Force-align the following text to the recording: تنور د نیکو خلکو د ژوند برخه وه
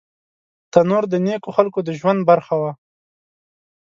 تنور 0.71 1.03
د 1.09 1.15
نیکو 1.25 1.49
خلکو 1.57 1.79
د 1.87 1.89
ژوند 1.99 2.19
برخه 2.29 2.55
وه 2.61 2.71